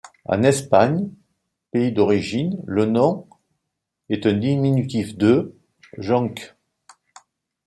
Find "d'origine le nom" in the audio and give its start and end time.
1.91-3.27